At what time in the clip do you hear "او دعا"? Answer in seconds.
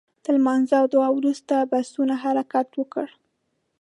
0.81-1.09